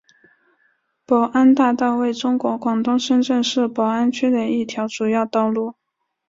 [1.05, 5.75] 宝安大道为中国广东深圳市宝安区的一条主要道路。